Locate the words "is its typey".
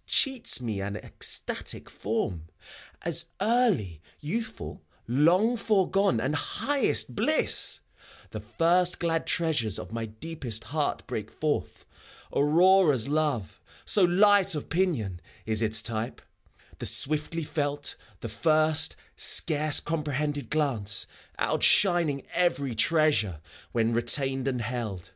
15.46-16.18